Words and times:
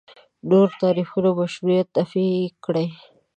نورو 0.49 0.73
تعریفونو 0.81 1.29
مشروعیت 1.39 1.87
نفي 1.97 2.25
کړي. 2.65 2.87